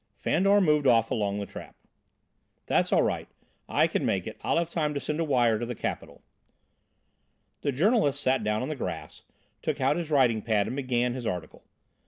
[0.15, 1.75] Fandor moved off along the track.
[2.65, 3.27] "That's all right,
[3.69, 4.39] I can make it.
[4.43, 6.23] I'll have time to send a wire to The Capital."
[7.61, 9.21] The journalist sat down on the grass,
[9.61, 11.65] took out his writing pad and began his article.